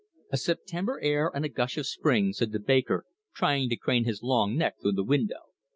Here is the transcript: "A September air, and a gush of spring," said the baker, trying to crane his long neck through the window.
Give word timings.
"A 0.31 0.37
September 0.37 0.99
air, 1.03 1.31
and 1.31 1.45
a 1.45 1.47
gush 1.47 1.77
of 1.77 1.85
spring," 1.85 2.33
said 2.33 2.51
the 2.53 2.59
baker, 2.59 3.05
trying 3.35 3.69
to 3.69 3.75
crane 3.75 4.03
his 4.05 4.23
long 4.23 4.57
neck 4.57 4.77
through 4.81 4.93
the 4.93 5.03
window. 5.03 5.51